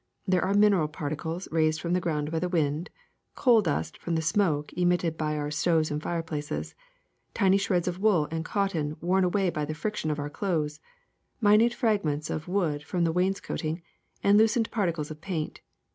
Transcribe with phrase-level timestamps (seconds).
[0.27, 2.89] There are mineral particles raised from the ground by the wind,
[3.35, 6.73] coal dust from the smoke emitted by our stoves and fireplaces,
[7.35, 10.79] tiny shreds of wool and cotton worn away by the friction of our clothes,
[11.39, 13.83] minute fragments of wood from the wainscoting,
[14.23, 15.61] and loosened particles of paint.